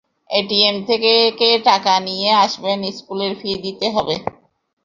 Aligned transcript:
ATM 0.29 0.75
থেকে 0.87 1.11
টাকা 1.65 1.93
নিয়ে 2.07 2.29
আসবেন 2.43 2.79
স্কুলের 2.97 3.33
ফি 3.39 3.51
দিতে 3.63 3.87
হবে। 3.95 4.15